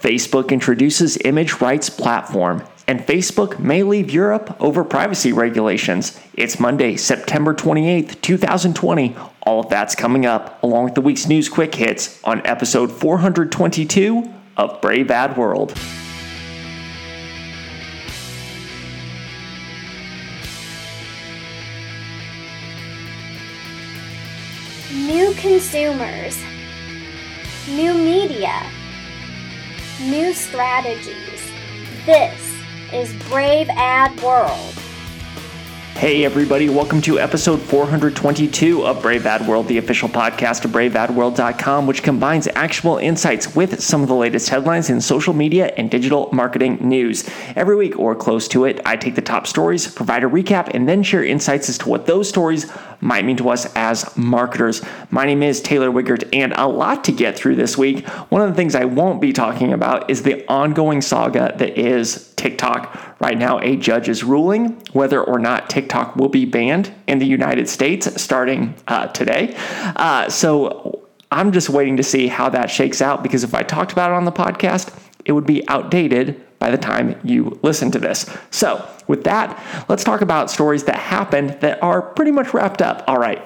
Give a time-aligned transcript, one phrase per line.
[0.00, 6.18] Facebook introduces image rights platform, and Facebook may leave Europe over privacy regulations.
[6.32, 9.14] It's Monday, September 28th, 2020.
[9.42, 14.32] All of that's coming up along with the week's news quick hits on episode 422
[14.56, 15.78] of Brave Ad World.
[24.94, 26.42] New consumers,
[27.68, 28.62] new media
[30.00, 31.52] new strategies.
[32.06, 32.56] This
[32.90, 34.74] is Brave Ad World.
[35.94, 41.86] Hey, everybody, welcome to episode 422 of Brave Ad World, the official podcast of braveadworld.com,
[41.86, 46.30] which combines actual insights with some of the latest headlines in social media and digital
[46.32, 47.28] marketing news.
[47.54, 50.88] Every week or close to it, I take the top stories, provide a recap, and
[50.88, 54.82] then share insights as to what those stories might mean to us as marketers.
[55.10, 58.06] My name is Taylor Wiegert, and a lot to get through this week.
[58.30, 62.32] One of the things I won't be talking about is the ongoing saga that is
[62.34, 63.16] TikTok.
[63.20, 67.26] Right now, a judge is ruling whether or not TikTok will be banned in the
[67.26, 69.54] United States starting uh, today.
[69.96, 73.92] Uh, so I'm just waiting to see how that shakes out because if I talked
[73.92, 74.92] about it on the podcast,
[75.24, 78.30] it would be outdated by the time you listen to this.
[78.50, 83.02] So, with that, let's talk about stories that happened that are pretty much wrapped up.
[83.08, 83.42] All right.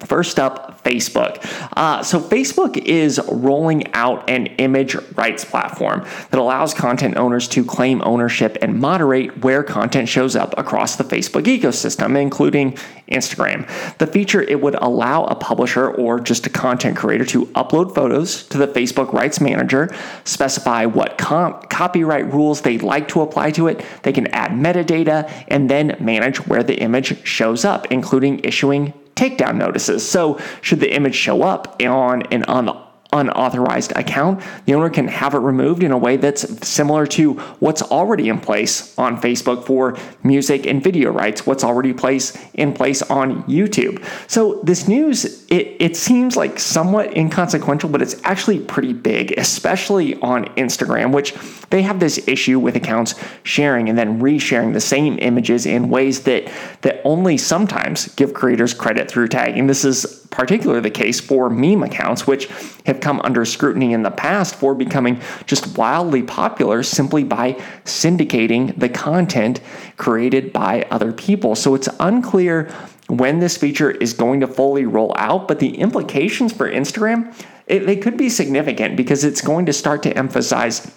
[0.00, 1.38] First up, Facebook.
[1.74, 7.64] Uh, so, Facebook is rolling out an image rights platform that allows content owners to
[7.64, 12.72] claim ownership and moderate where content shows up across the Facebook ecosystem, including
[13.10, 13.66] Instagram.
[13.98, 18.46] The feature it would allow a publisher or just a content creator to upload photos
[18.48, 23.68] to the Facebook Rights Manager, specify what com- copyright rules they'd like to apply to
[23.68, 23.82] it.
[24.02, 29.56] They can add metadata and then manage where the image shows up, including issuing takedown
[29.56, 30.08] notices.
[30.08, 35.34] So, should the image show up on an un- unauthorized account, the owner can have
[35.34, 39.96] it removed in a way that's similar to what's already in place on Facebook for
[40.22, 44.04] music and video rights, what's already place in place on YouTube.
[44.28, 50.20] So this news, it, it seems like somewhat inconsequential, but it's actually pretty big, especially
[50.20, 51.34] on Instagram, which
[51.70, 56.22] they have this issue with accounts sharing and then resharing the same images in ways
[56.24, 56.50] that
[56.82, 59.66] that only sometimes give creators credit through tagging.
[59.66, 62.48] This is particularly the case for meme accounts, which
[62.86, 67.52] have come under scrutiny in the past for becoming just wildly popular simply by
[67.84, 69.60] syndicating the content
[69.96, 71.54] created by other people.
[71.54, 72.70] So it's unclear
[73.08, 77.34] when this feature is going to fully roll out, but the implications for Instagram,
[77.66, 80.92] it, they could be significant because it's going to start to emphasize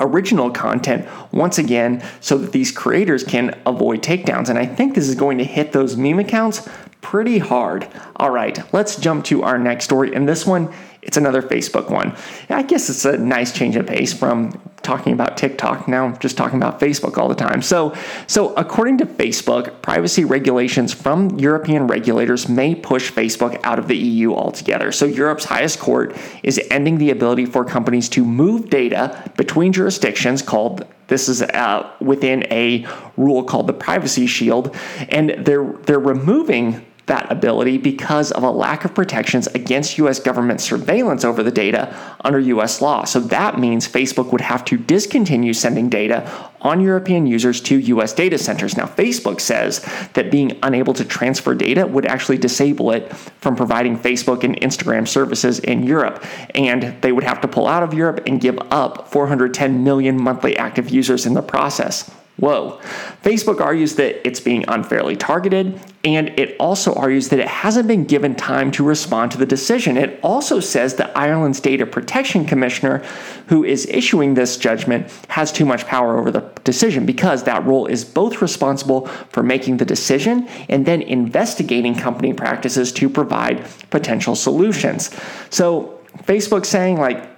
[0.00, 4.48] original content once again so that these creators can avoid takedowns.
[4.48, 6.68] And I think this is going to hit those meme accounts
[7.02, 7.86] pretty hard.
[8.16, 10.14] All right, let's jump to our next story.
[10.14, 12.16] And this one, it's another Facebook one.
[12.48, 16.56] I guess it's a nice change of pace from talking about TikTok now just talking
[16.56, 17.60] about Facebook all the time.
[17.60, 17.94] So,
[18.26, 23.96] so according to Facebook, privacy regulations from European regulators may push Facebook out of the
[23.96, 24.92] EU altogether.
[24.92, 30.40] So Europe's highest court is ending the ability for companies to move data between jurisdictions
[30.40, 32.86] called this is uh, within a
[33.18, 34.74] rule called the Privacy Shield,
[35.10, 40.60] and they're they're removing that ability because of a lack of protections against US government
[40.60, 43.04] surveillance over the data under US law.
[43.04, 46.30] So that means Facebook would have to discontinue sending data
[46.60, 48.76] on European users to US data centers.
[48.76, 53.98] Now, Facebook says that being unable to transfer data would actually disable it from providing
[53.98, 56.24] Facebook and Instagram services in Europe.
[56.54, 60.56] And they would have to pull out of Europe and give up 410 million monthly
[60.56, 62.10] active users in the process.
[62.38, 62.80] Whoa.
[63.22, 68.04] Facebook argues that it's being unfairly targeted, and it also argues that it hasn't been
[68.04, 69.96] given time to respond to the decision.
[69.96, 73.04] It also says that Ireland's Data Protection Commissioner,
[73.46, 77.86] who is issuing this judgment, has too much power over the decision because that role
[77.86, 84.34] is both responsible for making the decision and then investigating company practices to provide potential
[84.34, 85.10] solutions.
[85.50, 87.31] So, Facebook saying, like,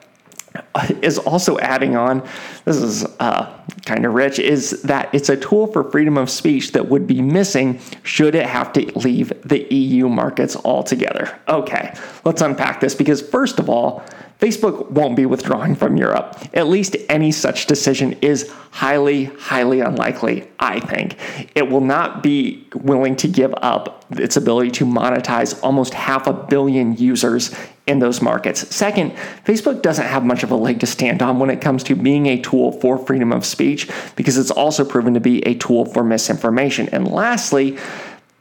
[1.02, 2.26] is also adding on
[2.64, 3.52] this is uh,
[3.84, 7.20] kind of rich is that it's a tool for freedom of speech that would be
[7.20, 11.38] missing should it have to leave the EU markets altogether.
[11.48, 14.04] Okay, let's unpack this because, first of all,
[14.40, 16.36] Facebook won't be withdrawing from Europe.
[16.54, 21.16] At least any such decision is highly, highly unlikely, I think.
[21.54, 26.32] It will not be willing to give up its ability to monetize almost half a
[26.32, 27.54] billion users
[27.86, 28.74] in those markets.
[28.74, 29.12] Second,
[29.44, 32.26] Facebook doesn't have much of a leg to stand on when it comes to being
[32.26, 36.02] a tool for freedom of speech because it's also proven to be a tool for
[36.02, 36.88] misinformation.
[36.90, 37.78] And lastly,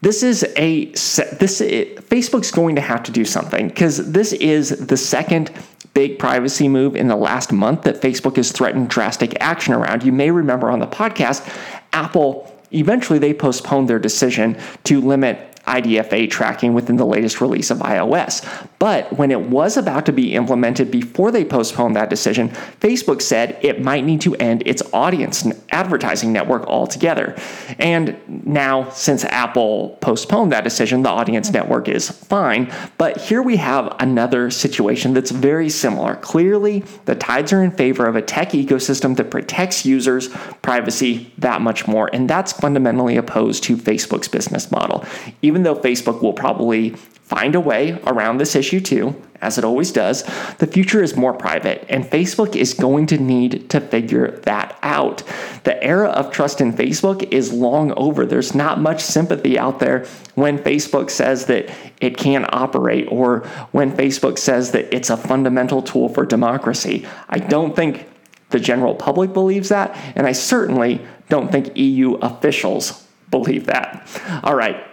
[0.02, 4.98] this is a this Facebook's going to have to do something because this is the
[4.98, 5.52] second
[5.94, 10.04] big privacy move in the last month that Facebook has threatened drastic action around.
[10.04, 11.48] You may remember on the podcast,
[11.94, 17.80] Apple eventually they postponed their decision to limit IDFA tracking within the latest release of
[17.80, 18.46] iOS.
[18.80, 22.50] But when it was about to be implemented before they postponed that decision,
[22.82, 27.36] Facebook said it might need to end its audience advertising network altogether.
[27.80, 28.16] And
[28.46, 31.58] now, since Apple postponed that decision, the audience mm-hmm.
[31.58, 32.72] network is fine.
[32.98, 36.16] But here we have another situation that's very similar.
[36.18, 40.28] Clearly, the tides are in favor of a tech ecosystem that protects users'
[40.62, 42.10] privacy that much more.
[42.14, 45.04] And that's fundamentally opposed to Facebook's business model.
[45.42, 46.90] Even even though Facebook will probably
[47.34, 50.24] find a way around this issue too, as it always does,
[50.60, 55.24] the future is more private, and Facebook is going to need to figure that out.
[55.64, 58.28] The era of trust in Facebook is long over.
[58.28, 63.40] There's not much sympathy out there when Facebook says that it can't operate or
[63.72, 67.08] when Facebook says that it's a fundamental tool for democracy.
[67.30, 68.08] I don't think
[68.52, 74.08] the general public believes that, and I certainly don't think EU officials believe that.
[74.44, 74.86] All right,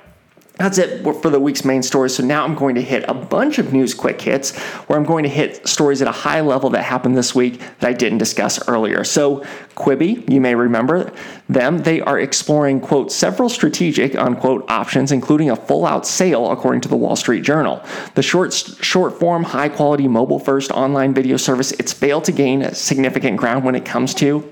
[0.60, 2.14] that's it for the week's main stories.
[2.14, 5.22] So now I'm going to hit a bunch of news quick hits where I'm going
[5.22, 8.68] to hit stories at a high level that happened this week that I didn't discuss
[8.68, 9.02] earlier.
[9.02, 9.42] So
[9.74, 11.12] Quibi, you may remember
[11.48, 16.82] them, they are exploring, quote, several strategic, unquote, options, including a full out sale, according
[16.82, 17.82] to the Wall Street Journal.
[18.14, 22.74] The short, short form, high quality mobile first online video service, it's failed to gain
[22.74, 24.46] significant ground when it comes to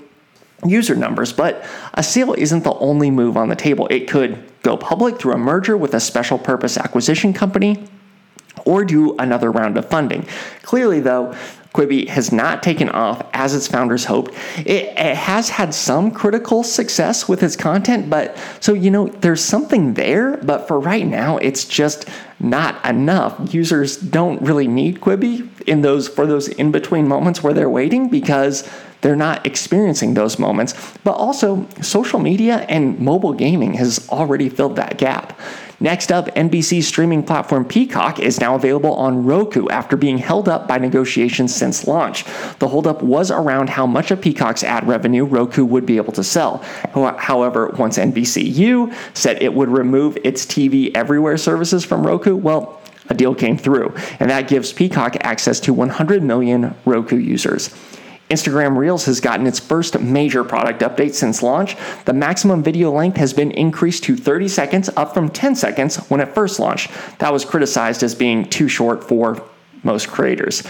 [0.67, 1.65] user numbers, but
[1.95, 3.87] a sale isn't the only move on the table.
[3.89, 7.89] It could go public through a merger with a special purpose acquisition company
[8.65, 10.27] or do another round of funding.
[10.63, 11.35] Clearly, though,
[11.75, 14.35] Quibi has not taken off as its founders hoped.
[14.59, 19.45] It, it, has had some critical success with its content, but so you know, there's
[19.45, 22.09] something there, but for right now, it's just
[22.41, 23.55] not enough.
[23.55, 28.09] Users don't really need Quibi in those for those in between moments where they're waiting
[28.09, 28.69] because
[29.01, 30.75] they're not experiencing those moments.
[31.05, 35.39] But also, social media and mobile gaming has already filled that gap.
[35.81, 40.67] Next up, NBC streaming platform Peacock is now available on Roku after being held up
[40.67, 42.25] by negotiations since launch.
[42.59, 46.25] The holdup was around how much of Peacock's ad revenue Roku would be able to
[46.25, 46.59] sell.
[46.95, 53.15] However, once NBCU said it would remove its TV Everywhere services from Roku, well, a
[53.15, 57.73] deal came through, and that gives Peacock access to 100 million Roku users.
[58.31, 61.77] Instagram Reels has gotten its first major product update since launch.
[62.05, 66.21] The maximum video length has been increased to 30 seconds, up from 10 seconds when
[66.21, 66.91] it first launched.
[67.19, 69.43] That was criticized as being too short for
[69.83, 70.63] most creators.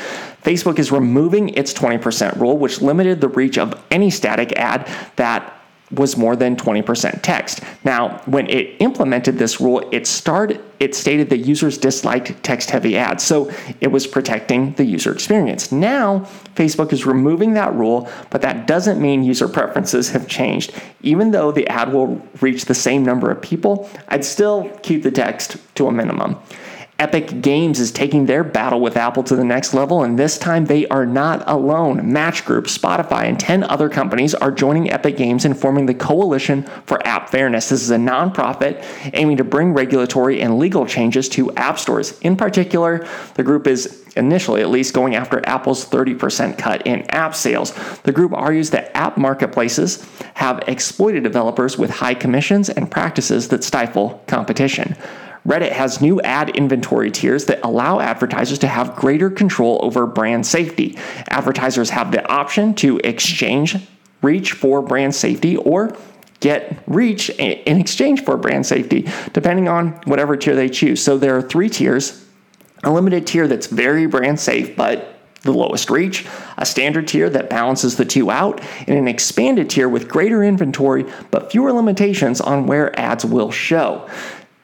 [0.43, 5.58] Facebook is removing its 20% rule, which limited the reach of any static ad that
[5.91, 7.63] was more than 20% text.
[7.85, 13.25] Now, when it implemented this rule, it started it stated that users disliked text-heavy ads,
[13.25, 13.51] so
[13.81, 15.73] it was protecting the user experience.
[15.73, 16.21] Now,
[16.55, 20.73] Facebook is removing that rule, but that doesn't mean user preferences have changed.
[21.03, 25.11] Even though the ad will reach the same number of people, I'd still keep the
[25.11, 26.37] text to a minimum.
[27.01, 30.65] Epic Games is taking their battle with Apple to the next level, and this time
[30.65, 32.13] they are not alone.
[32.13, 36.65] Match Group, Spotify, and 10 other companies are joining Epic Games in forming the Coalition
[36.87, 37.69] for App Fairness.
[37.69, 38.85] This is a nonprofit
[39.15, 42.19] aiming to bring regulatory and legal changes to app stores.
[42.19, 47.37] In particular, the group is initially at least going after Apple's 30% cut in app
[47.37, 47.75] sales.
[48.03, 53.63] The group argues that app marketplaces have exploited developers with high commissions and practices that
[53.63, 54.97] stifle competition.
[55.49, 60.47] Reddit has new ad inventory tiers that allow advertisers to have greater control over brand
[60.47, 60.99] safety.
[61.31, 63.77] Advertisers have the option to exchange
[64.21, 65.97] reach for brand safety or
[66.41, 71.03] get reach in exchange for brand safety, depending on whatever tier they choose.
[71.03, 72.25] So there are three tiers
[72.85, 76.27] a limited tier that's very brand safe, but the lowest reach,
[76.57, 81.05] a standard tier that balances the two out, and an expanded tier with greater inventory
[81.31, 84.09] but fewer limitations on where ads will show.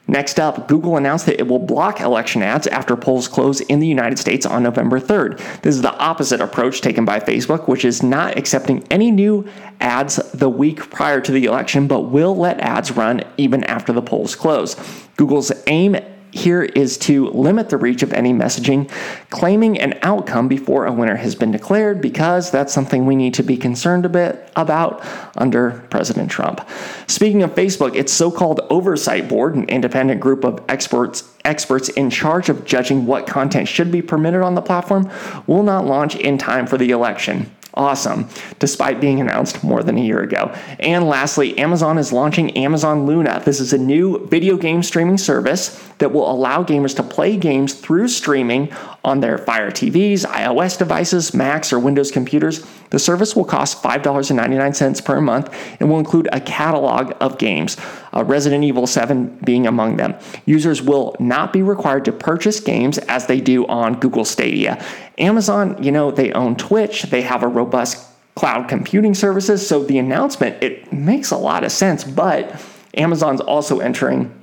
[0.07, 3.87] Next up, Google announced that it will block election ads after polls close in the
[3.87, 5.39] United States on November 3rd.
[5.61, 9.47] This is the opposite approach taken by Facebook, which is not accepting any new
[9.81, 14.01] ads the week prior to the election, but will let ads run even after the
[14.01, 14.75] polls close.
[15.17, 15.97] Google's aim
[16.35, 18.89] here is to limit the reach of any messaging
[19.29, 23.41] claiming an outcome before a winner has been declared because that's something we need to
[23.41, 25.01] be concerned a bit about
[25.37, 26.67] under President Trump.
[27.07, 32.49] Speaking of Facebook, its so-called oversight board, an independent group of experts experts in charge
[32.49, 35.09] of judging what content should be permitted on the platform,
[35.47, 37.49] will not launch in time for the election.
[37.75, 38.27] Awesome,
[38.59, 40.53] despite being announced more than a year ago.
[40.79, 43.41] And lastly, Amazon is launching Amazon Luna.
[43.45, 47.73] This is a new video game streaming service that will allow gamers to play games
[47.73, 48.71] through streaming
[49.03, 52.65] on their Fire TVs, iOS devices, Macs, or Windows computers.
[52.89, 57.77] The service will cost $5.99 per month and will include a catalog of games,
[58.13, 60.15] uh, Resident Evil 7 being among them.
[60.45, 64.83] Users will not be required to purchase games as they do on Google Stadia.
[65.17, 69.97] Amazon, you know, they own Twitch, they have a robust cloud computing services, so the
[69.97, 72.61] announcement it makes a lot of sense, but
[72.95, 74.33] Amazon's also entering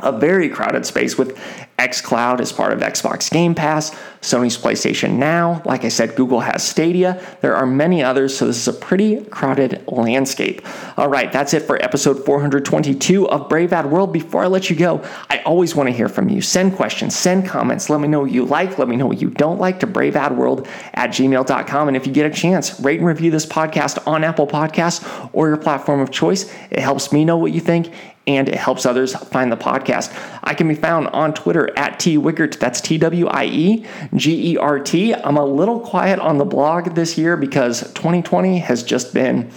[0.00, 1.36] a very crowded space with
[1.78, 5.62] xCloud as part of Xbox Game Pass, Sony's PlayStation Now.
[5.64, 7.20] Like I said, Google has Stadia.
[7.40, 10.62] There are many others, so this is a pretty crowded landscape.
[10.96, 14.12] All right, that's it for episode 422 of Brave Ad World.
[14.12, 16.40] Before I let you go, I always want to hear from you.
[16.40, 17.90] Send questions, send comments.
[17.90, 18.78] Let me know what you like.
[18.78, 21.88] Let me know what you don't like to braveadworld at gmail.com.
[21.88, 25.48] And if you get a chance, rate and review this podcast on Apple Podcasts or
[25.48, 26.52] your platform of choice.
[26.70, 27.92] It helps me know what you think
[28.26, 30.12] and it helps others find the podcast.
[30.44, 32.58] I can be found on Twitter at T Wiegert.
[32.58, 35.14] That's T W I E G E R T.
[35.14, 39.50] I'm a little quiet on the blog this year because 2020 has just been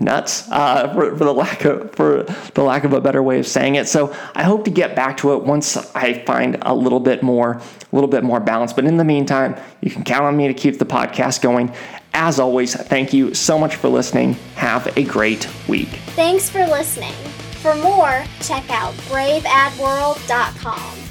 [0.00, 2.22] nuts uh, for, for, the lack of for
[2.54, 3.86] the lack of a better way of saying it.
[3.86, 7.52] So I hope to get back to it once I find a little bit more
[7.52, 8.72] a little bit more balance.
[8.72, 11.74] But in the meantime, you can count on me to keep the podcast going.
[12.14, 14.32] As always, thank you so much for listening.
[14.56, 15.88] Have a great week.
[16.16, 17.14] Thanks for listening.
[17.62, 21.09] For more, check out braveadworld.com.